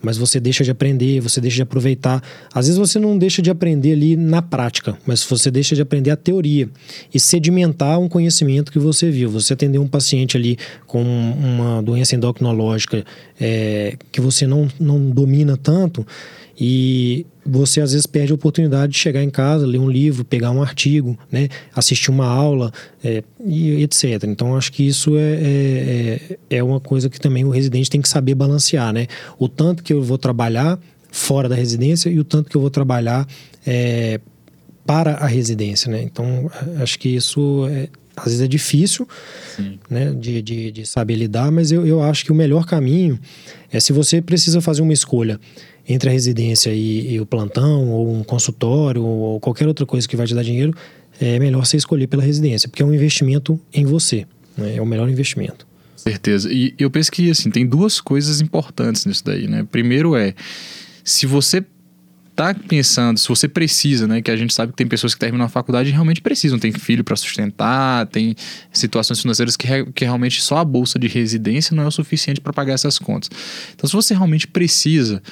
[0.00, 2.22] Mas você deixa de aprender, você deixa de aproveitar.
[2.54, 6.10] Às vezes você não deixa de aprender ali na prática, mas você deixa de aprender
[6.10, 6.70] a teoria
[7.12, 9.28] e sedimentar um conhecimento que você viu.
[9.30, 13.04] Você atender um paciente ali com uma doença endocrinológica
[13.38, 16.06] é, que você não, não domina tanto
[16.58, 20.50] e você às vezes perde a oportunidade de chegar em casa, ler um livro, pegar
[20.50, 22.72] um artigo, né, assistir uma aula
[23.04, 24.24] é, e etc.
[24.24, 28.08] Então acho que isso é, é, é uma coisa que também o residente tem que
[28.08, 29.06] saber balancear, né?
[29.38, 30.78] O tanto que eu vou trabalhar
[31.10, 33.26] fora da residência e o tanto que eu vou trabalhar
[33.66, 34.20] é,
[34.86, 36.02] para a residência, né?
[36.02, 39.06] Então acho que isso é, às vezes é difícil
[39.90, 43.20] né, de, de, de, saber lidar, mas eu, eu acho que o melhor caminho
[43.70, 45.38] é se você precisa fazer uma escolha
[45.88, 50.16] entre a residência e, e o plantão, ou um consultório, ou qualquer outra coisa que
[50.16, 50.74] vai te dar dinheiro,
[51.20, 54.26] é melhor você escolher pela residência, porque é um investimento em você.
[54.56, 54.76] Né?
[54.76, 55.66] É o melhor investimento.
[55.96, 56.52] Certeza.
[56.52, 59.48] E eu penso que assim, tem duas coisas importantes nisso daí.
[59.48, 59.66] Né?
[59.70, 60.34] Primeiro é,
[61.02, 61.64] se você
[62.36, 65.46] tá pensando, se você precisa, né, que a gente sabe que tem pessoas que terminam
[65.46, 68.36] a faculdade e realmente precisam, tem filho para sustentar, tem
[68.70, 72.52] situações financeiras que, que realmente só a bolsa de residência não é o suficiente para
[72.52, 73.30] pagar essas contas.
[73.74, 75.22] Então, se você realmente precisa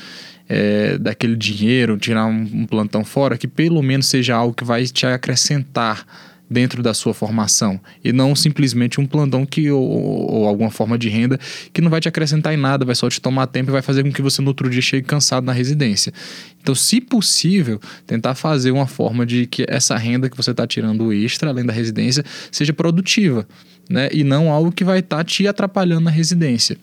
[0.48, 4.84] é, daquele dinheiro, tirar um, um plantão fora, que pelo menos seja algo que vai
[4.84, 6.06] te acrescentar
[6.48, 11.08] dentro da sua formação e não simplesmente um plantão que ou, ou, alguma forma de
[11.08, 11.38] renda
[11.72, 14.02] que não vai te acrescentar em nada, vai só te tomar tempo e vai fazer
[14.02, 16.12] com que você no outro dia chegue cansado na residência.
[16.60, 21.12] Então, se possível, tentar fazer uma forma de que essa renda que você está tirando
[21.12, 23.46] extra, além da residência, seja produtiva,
[23.88, 24.08] né?
[24.12, 26.76] E não algo que vai estar tá te atrapalhando na residência.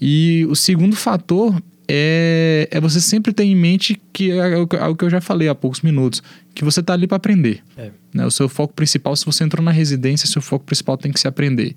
[0.00, 4.96] E o segundo fator é, é você sempre ter em mente que é, é o
[4.96, 6.22] que eu já falei há poucos minutos,
[6.54, 7.62] que você está ali para aprender.
[7.76, 7.90] É.
[8.12, 8.24] Né?
[8.24, 11.28] O seu foco principal, se você entrou na residência, seu foco principal tem que se
[11.28, 11.74] aprender.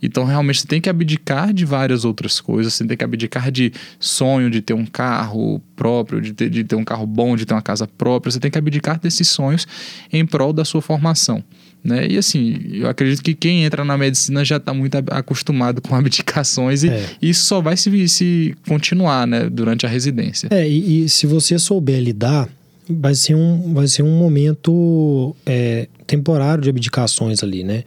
[0.00, 2.74] Então, realmente, você tem que abdicar de várias outras coisas.
[2.74, 6.76] Você tem que abdicar de sonho de ter um carro próprio, de ter, de ter
[6.76, 8.30] um carro bom, de ter uma casa própria.
[8.30, 9.66] Você tem que abdicar desses sonhos
[10.12, 11.42] em prol da sua formação.
[11.84, 12.08] Né?
[12.08, 16.82] E assim, eu acredito que quem entra na medicina já está muito acostumado com abdicações
[16.82, 17.06] e é.
[17.20, 20.48] isso só vai se, se continuar né, durante a residência.
[20.50, 22.48] É, e, e se você souber lidar
[22.88, 27.84] vai ser um, vai ser um momento é, temporário de abdicações ali, né?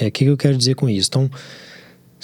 [0.00, 1.08] O é, que, que eu quero dizer com isso?
[1.08, 1.30] Então,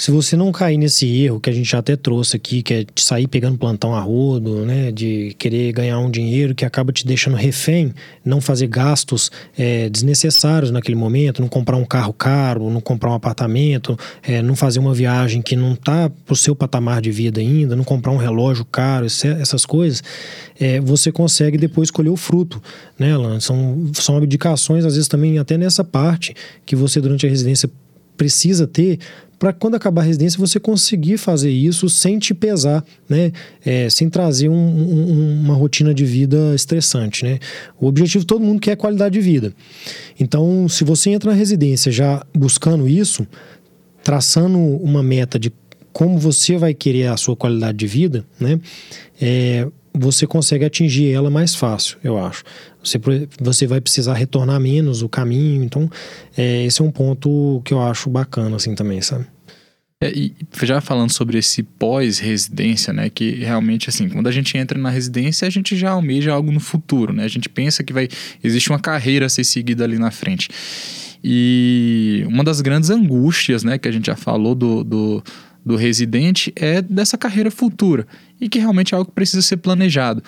[0.03, 2.83] se você não cair nesse erro que a gente já até trouxe aqui, que é
[2.83, 7.07] de sair pegando plantão a rodo, né, de querer ganhar um dinheiro que acaba te
[7.07, 12.81] deixando refém, não fazer gastos é, desnecessários naquele momento, não comprar um carro caro, não
[12.81, 17.01] comprar um apartamento, é, não fazer uma viagem que não está para o seu patamar
[17.01, 20.03] de vida ainda, não comprar um relógio caro, essas coisas,
[20.59, 22.61] é, você consegue depois colher o fruto,
[22.99, 23.13] né?
[23.41, 26.35] São, são abdicações, às vezes também até nessa parte
[26.67, 27.71] que você durante a residência
[28.17, 28.99] precisa ter
[29.43, 33.33] para quando acabar a residência você conseguir fazer isso sem te pesar, né?
[33.67, 37.41] É, sem trazer um, um, uma rotina de vida estressante, né?
[37.81, 39.53] O objetivo todo mundo quer qualidade de vida.
[40.21, 43.27] Então, se você entra na residência já buscando isso,
[44.05, 45.53] traçando uma meta de
[45.93, 48.61] como você vai querer a sua qualidade de vida, né?
[49.21, 52.45] É, você consegue atingir ela mais fácil, eu acho.
[52.83, 53.01] Você,
[53.41, 55.91] você vai precisar retornar menos o caminho, então
[56.37, 59.27] é, esse é um ponto que eu acho bacana assim também, sabe?
[60.03, 64.77] É, e já falando sobre esse pós-residência, né, que realmente assim, quando a gente entra
[64.77, 67.23] na residência, a gente já almeja algo no futuro, né?
[67.23, 68.09] A gente pensa que vai
[68.43, 70.49] existe uma carreira a ser seguida ali na frente.
[71.23, 75.23] E uma das grandes angústias, né, que a gente já falou do, do
[75.65, 78.07] do residente é dessa carreira futura
[78.41, 80.23] e que realmente é algo que precisa ser planejado.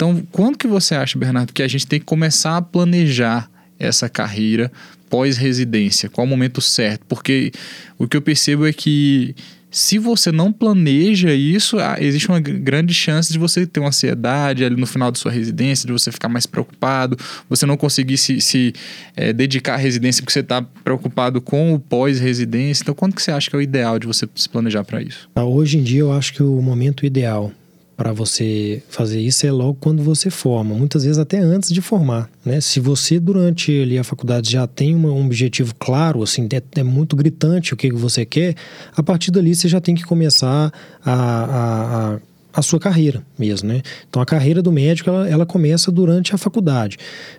[0.00, 4.08] Então, quando que você acha, Bernardo, que a gente tem que começar a planejar essa
[4.08, 4.72] carreira
[5.10, 6.08] pós-residência?
[6.08, 7.04] Qual o momento certo?
[7.06, 7.52] Porque
[7.98, 9.34] o que eu percebo é que
[9.70, 14.64] se você não planeja isso, ah, existe uma grande chance de você ter uma ansiedade
[14.64, 18.40] ali no final da sua residência, de você ficar mais preocupado, você não conseguir se,
[18.40, 18.72] se
[19.14, 22.84] é, dedicar à residência porque você está preocupado com o pós-residência.
[22.84, 25.28] Então, quando que você acha que é o ideal de você se planejar para isso?
[25.36, 27.52] Hoje em dia, eu acho que o momento ideal
[28.00, 32.30] para você fazer isso é logo quando você forma, muitas vezes até antes de formar,
[32.42, 32.58] né?
[32.58, 36.82] Se você durante ali a faculdade já tem uma, um objetivo claro, assim, é, é,
[36.82, 38.54] muito gritante o que você quer,
[38.96, 40.72] a partir dali você já tem que começar
[41.04, 42.20] a, a, a
[42.52, 43.82] a sua carreira mesmo, né?
[44.08, 46.96] Então a carreira do médico ela, ela começa durante a faculdade.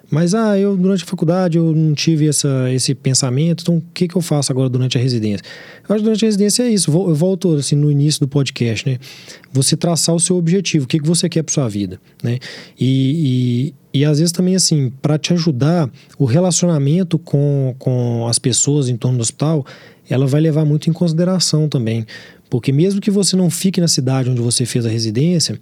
[0.10, 4.08] Mas ah, eu durante a faculdade eu não tive essa, esse pensamento, então o que,
[4.08, 5.44] que eu faço agora durante a residência?
[5.88, 6.92] Eu acho que durante a residência é isso.
[6.92, 8.98] Eu volto assim no início do podcast, né?
[9.52, 12.40] Você traçar o seu objetivo, o que, que você quer para sua vida, né?
[12.80, 18.40] E, e, e às vezes também assim, para te ajudar, o relacionamento com, com as
[18.40, 19.66] pessoas em torno do hospital,
[20.10, 22.06] ela vai levar muito em consideração também.
[22.52, 25.58] Porque mesmo que você não fique na cidade onde você fez a residência,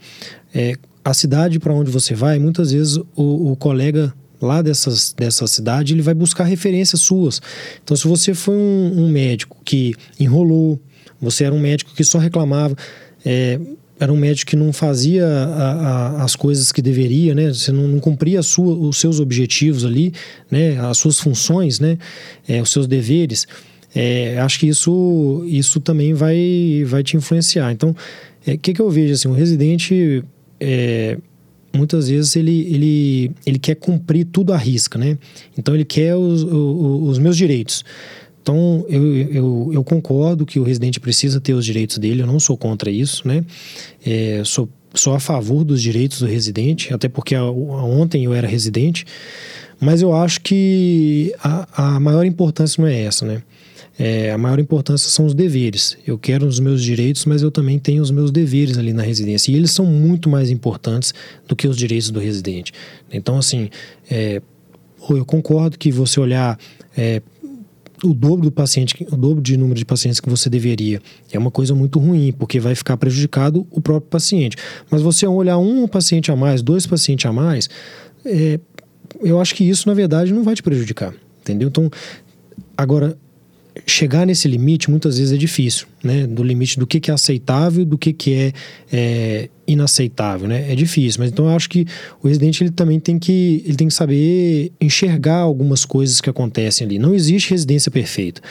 [0.51, 0.73] é,
[1.05, 5.93] a cidade para onde você vai, muitas vezes o, o colega lá dessas, dessa cidade,
[5.93, 7.39] ele vai buscar referências suas.
[7.83, 10.81] Então, se você foi um, um médico que enrolou,
[11.21, 12.75] você era um médico que só reclamava,
[13.23, 13.59] é,
[13.99, 17.53] era um médico que não fazia a, a, as coisas que deveria, né?
[17.53, 20.11] Você não, não cumpria sua, os seus objetivos ali,
[20.49, 20.79] né?
[20.79, 21.99] As suas funções, né?
[22.47, 23.45] É, os seus deveres
[23.93, 27.71] é, acho que isso, isso também vai, vai te influenciar.
[27.71, 27.95] Então, o
[28.49, 29.13] é, que, que eu vejo?
[29.13, 30.23] Assim, o residente,
[30.59, 31.17] é,
[31.73, 35.17] muitas vezes, ele, ele, ele quer cumprir tudo à risca, né?
[35.57, 37.83] Então, ele quer os, os, os meus direitos.
[38.41, 42.39] Então, eu, eu, eu, concordo que o residente precisa ter os direitos dele, eu não
[42.39, 43.43] sou contra isso, né?
[44.05, 48.33] É, sou, sou a favor dos direitos do residente, até porque a, a, ontem eu
[48.33, 49.05] era residente,
[49.79, 53.43] mas eu acho que a, a maior importância não é essa, né?
[53.99, 55.97] É, a maior importância são os deveres.
[56.07, 59.51] Eu quero os meus direitos, mas eu também tenho os meus deveres ali na residência.
[59.51, 61.13] E eles são muito mais importantes
[61.45, 62.71] do que os direitos do residente.
[63.11, 63.69] Então, assim,
[64.09, 64.41] é,
[65.09, 66.57] eu concordo que você olhar
[66.95, 67.21] é,
[68.01, 71.01] o dobro do paciente, o dobro de número de pacientes que você deveria.
[71.29, 74.55] É uma coisa muito ruim, porque vai ficar prejudicado o próprio paciente.
[74.89, 77.69] Mas você olhar um paciente a mais, dois pacientes a mais,
[78.25, 78.61] é,
[79.21, 81.13] eu acho que isso, na verdade, não vai te prejudicar.
[81.41, 81.67] Entendeu?
[81.67, 81.91] Então,
[82.77, 83.17] agora,
[83.85, 86.25] chegar nesse limite muitas vezes é difícil, né?
[86.25, 88.53] Do limite do que, que é aceitável, do que, que é,
[88.91, 90.71] é, inaceitável, né?
[90.71, 91.85] É difícil, mas então eu acho que
[92.21, 96.85] o residente ele também tem que ele tem que saber enxergar algumas coisas que acontecem
[96.85, 96.99] ali.
[96.99, 98.41] Não existe residência perfeita.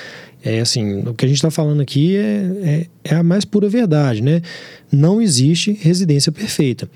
[0.44, 3.68] É assim, o que a gente está falando aqui é, é, é a mais pura
[3.68, 4.40] verdade, né?
[4.90, 6.88] Não existe residência perfeita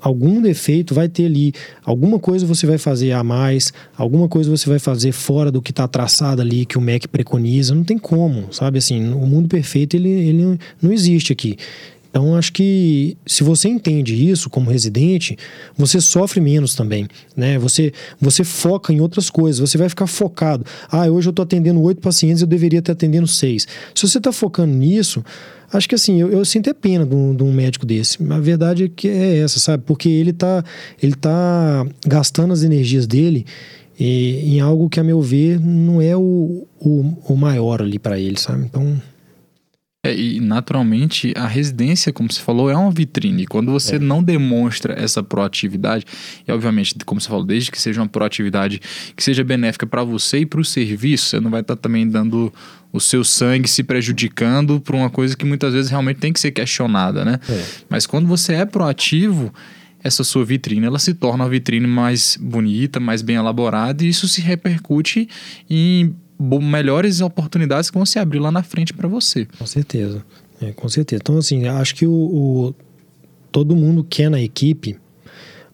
[0.00, 1.52] algum defeito vai ter ali,
[1.84, 5.70] alguma coisa você vai fazer a mais, alguma coisa você vai fazer fora do que
[5.70, 8.78] está traçado ali, que o MEC preconiza, não tem como, sabe?
[8.78, 11.56] Assim, o mundo perfeito ele, ele não existe aqui.
[12.10, 15.38] Então, acho que se você entende isso como residente,
[15.76, 17.56] você sofre menos também, né?
[17.58, 20.66] Você, você foca em outras coisas, você vai ficar focado.
[20.90, 23.66] Ah, hoje eu estou atendendo oito pacientes, eu deveria estar atendendo seis.
[23.94, 25.24] Se você está focando nisso,
[25.72, 28.18] acho que assim, eu, eu sinto é pena de um, de um, médico desse.
[28.28, 29.84] A verdade é que é essa, sabe?
[29.86, 30.64] Porque ele está
[31.00, 33.46] ele tá gastando as energias dele
[34.02, 38.40] em algo que, a meu ver, não é o, o, o maior ali para ele,
[38.40, 38.64] sabe?
[38.64, 39.00] Então...
[40.02, 43.46] É, e naturalmente a residência, como você falou, é uma vitrine.
[43.46, 43.98] Quando você é.
[43.98, 46.06] não demonstra essa proatividade,
[46.48, 48.80] e obviamente, como você falou, desde que seja uma proatividade
[49.14, 52.08] que seja benéfica para você e para o serviço, você não vai estar tá também
[52.08, 52.50] dando
[52.90, 56.50] o seu sangue se prejudicando por uma coisa que muitas vezes realmente tem que ser
[56.50, 57.38] questionada, né?
[57.46, 57.64] É.
[57.90, 59.52] Mas quando você é proativo,
[60.02, 64.26] essa sua vitrine ela se torna uma vitrine mais bonita, mais bem elaborada e isso
[64.26, 65.28] se repercute
[65.68, 69.46] em melhores oportunidades que vão se abrir lá na frente para você.
[69.58, 70.24] Com certeza.
[70.60, 71.20] É, com certeza.
[71.22, 72.74] Então, assim, acho que o, o,
[73.52, 74.96] todo mundo quer na equipe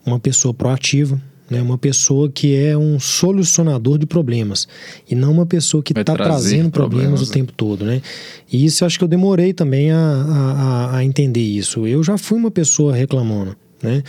[0.05, 1.63] uma pessoa proativa, né?
[1.63, 4.67] uma pessoa que é um solucionador de problemas
[5.09, 7.85] e não uma pessoa que está trazendo problemas, problemas o tempo todo.
[7.85, 8.03] Né?
[8.53, 11.87] E isso eu acho que eu demorei também a, a, a entender isso.
[11.87, 14.03] Eu já fui uma pessoa reclamona né?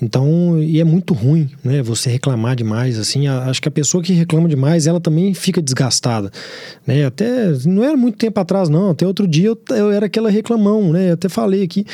[0.00, 1.80] Então, e é muito ruim, né?
[1.82, 3.28] Você reclamar demais, assim.
[3.28, 6.30] acho que a pessoa que reclama demais, ela também fica desgastada,
[6.84, 7.04] né?
[7.04, 8.90] Até, não era muito tempo atrás, não.
[8.90, 11.10] Até outro dia eu, eu era aquela reclamão, né?
[11.10, 11.86] Eu até falei aqui,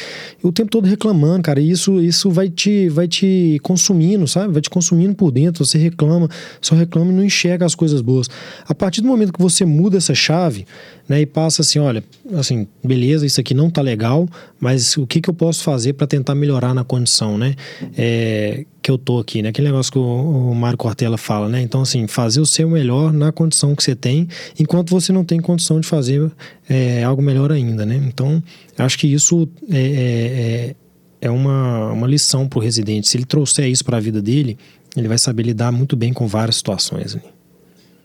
[0.43, 1.61] o tempo todo reclamando, cara.
[1.61, 4.55] E isso, isso vai te, vai te consumindo, sabe?
[4.55, 5.65] Vai te consumindo por dentro.
[5.67, 6.29] Você reclama,
[6.63, 8.29] só reclama e não enxerga as coisas boas.
[8.67, 10.67] A partir do momento que você muda essa chave,
[11.09, 11.21] né?
[11.21, 14.29] E passa assim, olha, assim, beleza, isso aqui não tá legal,
[14.61, 17.55] mas o que que eu posso fazer para tentar melhorar na condição, né?
[17.97, 19.51] é, que eu tô aqui, né?
[19.51, 21.61] Aquele negócio que o, o Mário Cortella fala, né?
[21.61, 25.41] Então, assim, fazer o seu melhor na condição que você tem, enquanto você não tem
[25.41, 26.31] condição de fazer
[26.69, 27.97] é, algo melhor ainda, né?
[27.97, 28.43] Então,
[28.79, 30.75] acho que isso é, é, é,
[31.23, 33.09] é uma, uma lição para o residente.
[33.09, 34.57] Se ele trouxer isso para a vida dele,
[34.97, 37.15] ele vai saber lidar muito bem com várias situações.
[37.15, 37.23] Né?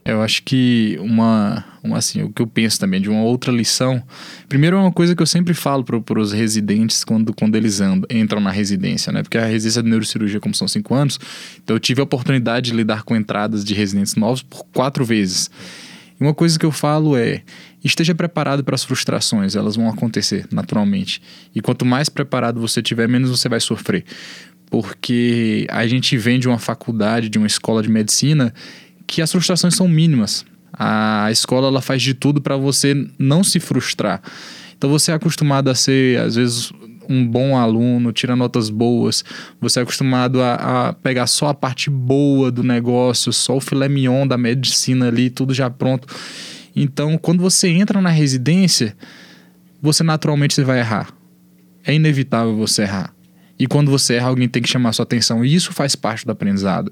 [0.05, 4.03] Eu acho que uma, uma, assim, o que eu penso também de uma outra lição.
[4.49, 8.05] Primeiro é uma coisa que eu sempre falo para os residentes quando, quando eles andam,
[8.09, 9.23] entram na residência, né?
[9.23, 11.17] Porque a residência de neurocirurgia, como são cinco anos,
[11.63, 15.49] então eu tive a oportunidade de lidar com entradas de residentes novos por quatro vezes.
[16.19, 17.41] E uma coisa que eu falo é:
[17.81, 21.21] esteja preparado para as frustrações, elas vão acontecer naturalmente.
[21.55, 24.03] E quanto mais preparado você tiver, menos você vai sofrer.
[24.69, 28.53] Porque a gente vem de uma faculdade, de uma escola de medicina
[29.07, 30.45] que as frustrações são mínimas.
[30.71, 34.21] A escola ela faz de tudo para você não se frustrar.
[34.77, 36.71] Então você é acostumado a ser, às vezes,
[37.07, 39.23] um bom aluno, tira notas boas,
[39.59, 43.87] você é acostumado a, a, pegar só a parte boa do negócio, só o filé
[43.87, 46.07] mignon da medicina ali, tudo já pronto.
[46.75, 48.95] Então, quando você entra na residência,
[49.81, 51.13] você naturalmente vai errar.
[51.85, 53.13] É inevitável você errar.
[53.59, 55.45] E quando você erra, alguém tem que chamar sua atenção.
[55.45, 56.91] E isso faz parte do aprendizado.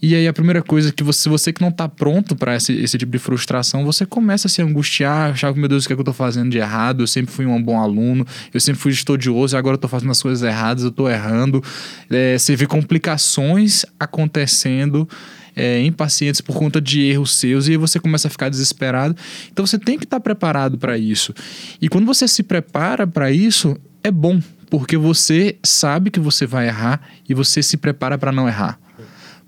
[0.00, 2.98] E aí a primeira coisa que você, você que não está pronto para esse, esse
[2.98, 5.96] tipo de frustração, você começa a se angustiar, achar que, meu Deus, o que, é
[5.96, 7.02] que eu estou fazendo de errado?
[7.02, 10.10] Eu sempre fui um bom aluno, eu sempre fui estudioso e agora eu estou fazendo
[10.10, 11.62] as coisas erradas, eu estou errando.
[12.10, 15.08] É, você vê complicações acontecendo
[15.56, 19.16] é, em pacientes por conta de erros seus e aí você começa a ficar desesperado.
[19.50, 21.34] Então você tem que estar tá preparado para isso.
[21.80, 26.66] E quando você se prepara para isso, é bom, porque você sabe que você vai
[26.66, 28.78] errar e você se prepara para não errar.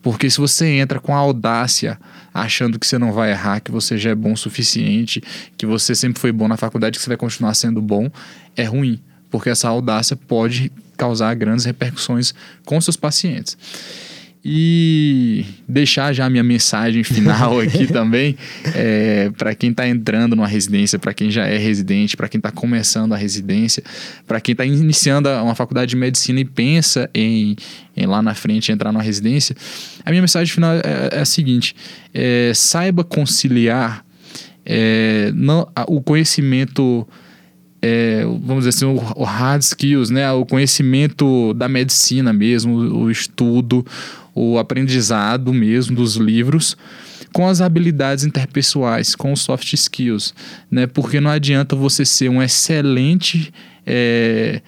[0.02, 1.98] Porque se você entra com audácia,
[2.32, 5.22] achando que você não vai errar, que você já é bom o suficiente,
[5.56, 8.10] que você sempre foi bom na faculdade, que você vai continuar sendo bom,
[8.56, 9.00] é ruim.
[9.30, 12.32] Porque essa audácia pode causar grandes repercussões
[12.64, 13.56] com seus pacientes.
[14.44, 18.36] E deixar já a minha mensagem final aqui também,
[18.74, 22.50] é, para quem está entrando numa residência, para quem já é residente, para quem está
[22.50, 23.82] começando a residência,
[24.26, 27.56] para quem está iniciando uma faculdade de medicina e pensa em,
[27.96, 29.56] em lá na frente entrar numa residência,
[30.04, 31.74] a minha mensagem final é, é a seguinte:
[32.14, 34.04] é, saiba conciliar
[34.64, 37.08] é, não, o conhecimento
[37.80, 40.30] é, vamos dizer assim, o, o, hard skills, né?
[40.32, 43.86] O conhecimento da medicina mesmo, o estudo,
[44.34, 46.76] o aprendizado mesmo dos livros
[47.32, 50.34] com as habilidades interpessoais, com os soft skills,
[50.70, 50.86] né?
[50.86, 53.52] Porque não adianta você ser um excelente
[53.86, 54.60] é,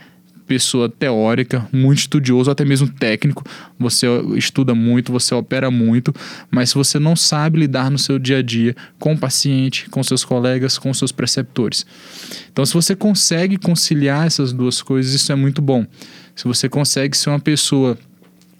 [0.50, 3.44] pessoa teórica, muito estudioso, até mesmo técnico,
[3.78, 6.12] você estuda muito, você opera muito,
[6.50, 10.02] mas se você não sabe lidar no seu dia a dia com o paciente, com
[10.02, 11.86] seus colegas, com seus preceptores.
[12.50, 15.86] Então, se você consegue conciliar essas duas coisas, isso é muito bom.
[16.34, 17.96] Se você consegue ser uma pessoa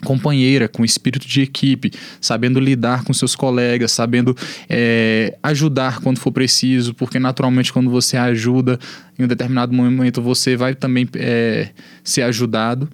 [0.04, 4.36] companheira, com espírito de equipe, sabendo lidar com seus colegas, sabendo
[4.68, 8.78] é, ajudar quando for preciso, porque naturalmente quando você ajuda
[9.18, 11.68] em um determinado momento você vai também é,
[12.02, 12.88] ser ajudado.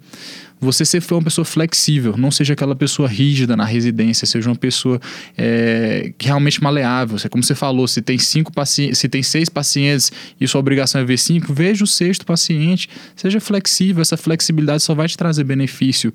[0.59, 4.99] Você ser uma pessoa flexível, não seja aquela pessoa rígida na residência, seja uma pessoa
[5.37, 7.15] é, realmente maleável.
[7.29, 11.05] Como você falou, se tem cinco pacientes, se tem seis pacientes e sua obrigação é
[11.05, 14.01] ver cinco, veja o sexto paciente, seja flexível.
[14.01, 16.11] Essa flexibilidade só vai te trazer benefício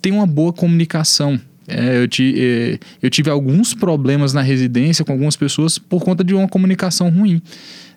[0.00, 1.40] tem uma boa comunicação.
[1.66, 6.22] É, eu, ti, é, eu tive alguns problemas na residência com algumas pessoas por conta
[6.22, 7.40] de uma comunicação ruim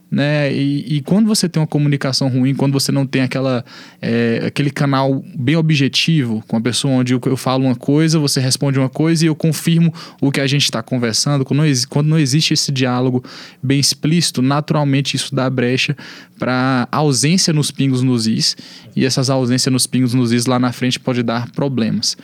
[0.10, 0.53] né?
[0.53, 3.64] E, e, quando você tem uma comunicação ruim, quando você não tem aquela,
[4.01, 8.39] é, aquele canal bem objetivo com a pessoa onde eu, eu, falo uma coisa, você
[8.39, 12.08] responde uma coisa e eu confirmo o que a gente está conversando, quando não, quando
[12.08, 13.24] não existe esse diálogo
[13.62, 15.95] bem explícito, naturalmente isso dá brecha
[16.39, 18.55] para ausência nos pingos nos is
[18.95, 22.16] e essas ausências nos pingos nos is lá na frente pode dar problemas.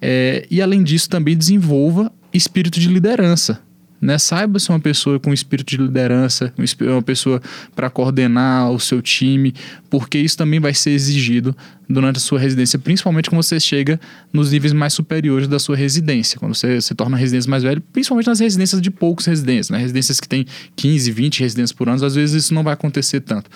[0.00, 3.60] É, e além disso, também desenvolva espírito de liderança
[4.04, 4.18] né?
[4.18, 7.40] Saiba ser uma pessoa com espírito de liderança, uma pessoa
[7.74, 9.54] para coordenar o seu time,
[9.88, 11.56] porque isso também vai ser exigido
[11.88, 14.00] durante a sua residência, principalmente quando você chega
[14.32, 18.26] nos níveis mais superiores da sua residência, quando você se torna residência mais velha, principalmente
[18.26, 19.78] nas residências de poucos residentes, né?
[19.78, 23.50] residências que têm 15, 20 residências por ano, às vezes isso não vai acontecer tanto.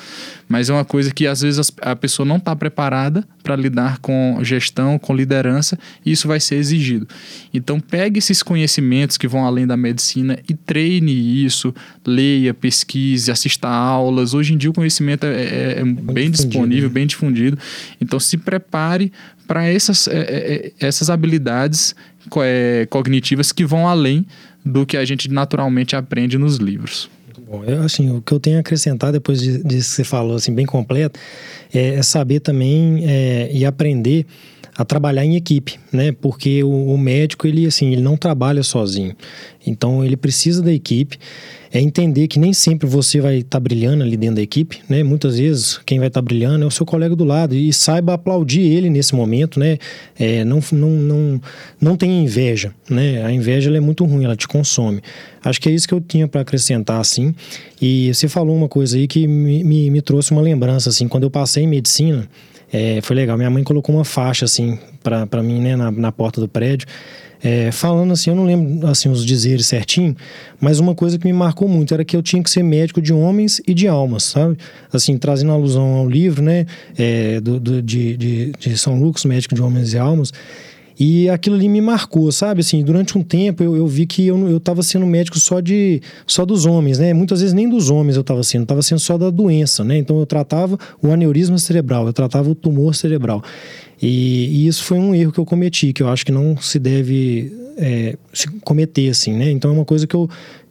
[0.48, 4.38] Mas é uma coisa que às vezes a pessoa não está preparada para lidar com
[4.42, 7.08] gestão, com liderança, e isso vai ser exigido.
[7.52, 11.74] Então pegue esses conhecimentos que vão além da medicina e treine isso,
[12.06, 14.34] leia, pesquise, assista aulas.
[14.34, 16.94] Hoje em dia o conhecimento é, é, é bem disponível, né?
[16.94, 17.58] bem difundido.
[18.00, 19.12] Então então se prepare
[19.46, 21.94] para essas, é, é, é essas habilidades
[22.90, 24.26] cognitivas que vão além
[24.64, 27.08] do que a gente naturalmente aprende nos livros.
[27.48, 30.52] Bom, eu, assim, o que eu tenho a acrescentar depois disso que você falou, assim,
[30.52, 31.18] bem completo,
[31.72, 34.26] é, é saber também é, e aprender
[34.78, 36.12] a trabalhar em equipe, né?
[36.12, 39.12] Porque o, o, médico, ele, assim, ele não trabalha sozinho.
[39.66, 41.18] Então, ele precisa da equipe
[41.70, 45.02] é entender que nem sempre você vai estar tá brilhando ali dentro da equipe, né?
[45.02, 48.14] Muitas vezes quem vai estar tá brilhando é o seu colega do lado e saiba
[48.14, 49.78] aplaudir ele nesse momento, né?
[50.18, 51.42] É, não, não, não,
[51.80, 53.24] não tem inveja, né?
[53.24, 55.02] A inveja é muito ruim, ela te consome.
[55.44, 57.34] Acho que é isso que eu tinha para acrescentar, assim.
[57.80, 61.24] E você falou uma coisa aí que me, me, me trouxe uma lembrança, assim, quando
[61.24, 62.26] eu passei em medicina,
[62.72, 63.36] é, foi legal.
[63.36, 66.86] Minha mãe colocou uma faixa, assim, para mim, né, na, na porta do prédio.
[67.42, 70.16] É, falando assim, eu não lembro assim os dizeres certinho,
[70.60, 73.12] mas uma coisa que me marcou muito era que eu tinha que ser médico de
[73.12, 74.56] homens e de almas, sabe?
[74.92, 76.66] Assim, trazendo alusão ao livro, né,
[76.98, 80.32] é, do, do de, de, de, São Lucas, médico de homens e almas.
[80.98, 82.60] E aquilo ali me marcou, sabe?
[82.60, 86.02] Assim, durante um tempo eu, eu vi que eu, eu tava sendo médico só de
[86.26, 87.14] só dos homens, né?
[87.14, 89.96] Muitas vezes nem dos homens eu tava sendo, eu tava sendo só da doença, né?
[89.96, 93.42] Então eu tratava o aneurisma cerebral, eu tratava o tumor cerebral.
[94.00, 96.78] E, e, isso foi um erro que eu cometi, que eu acho que não se
[96.78, 99.50] deve é, se cometer, assim, né?
[99.50, 100.28] Então é uma coisa que eu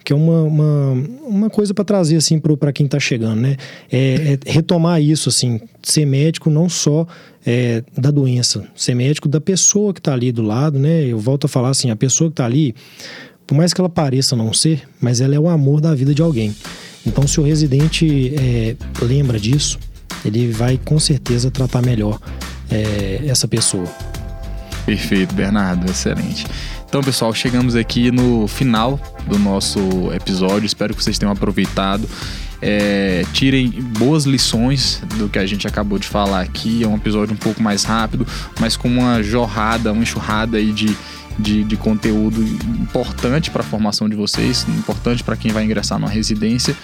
[0.08, 0.94] que é uma, uma,
[1.28, 3.58] uma coisa para trazer assim para quem está chegando, né?
[3.92, 7.06] É, é, retomar isso, assim, ser médico não só
[7.46, 11.04] é, da doença, ser médico da pessoa que está ali do lado, né?
[11.04, 12.74] Eu volto a falar assim, a pessoa que está ali,
[13.46, 16.22] por mais que ela pareça não ser, mas ela é o amor da vida de
[16.22, 16.56] alguém.
[17.06, 19.78] Então, se o residente é, lembra disso,
[20.24, 22.18] ele vai com certeza tratar melhor
[22.72, 23.88] é, essa pessoa.
[24.86, 26.46] Perfeito, Bernardo, excelente.
[26.88, 29.80] Então, pessoal, chegamos aqui no final do nosso
[30.14, 30.66] episódio.
[30.66, 32.08] Espero que vocês tenham aproveitado.
[32.62, 36.84] É, tirem boas lições do que a gente acabou de falar aqui.
[36.84, 38.26] É um episódio um pouco mais rápido,
[38.58, 40.98] mas com uma jorrada, uma enxurrada aí de,
[41.38, 46.10] de, de conteúdo importante para a formação de vocês, importante para quem vai ingressar numa
[46.10, 46.76] residência.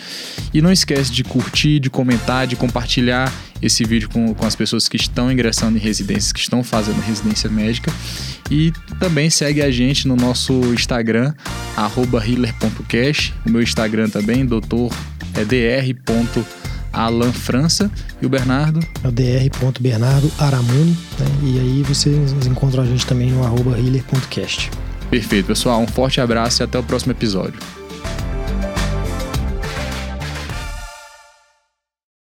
[0.53, 3.31] E não esquece de curtir, de comentar, de compartilhar
[3.61, 7.49] esse vídeo com, com as pessoas que estão ingressando em residências, que estão fazendo residência
[7.49, 7.91] médica.
[8.51, 11.33] E também segue a gente no nosso Instagram,
[12.23, 13.33] healer.cash.
[13.45, 14.45] O meu Instagram também,
[15.57, 15.79] é
[16.93, 17.91] dr.alan França.
[18.21, 18.79] E o Bernardo?
[19.03, 20.97] É o dr.bernardo Aramuni.
[21.19, 21.27] Né?
[21.43, 24.71] E aí vocês encontram a gente também no arroba healer.cast.
[25.09, 25.81] Perfeito, pessoal.
[25.81, 27.59] Um forte abraço e até o próximo episódio.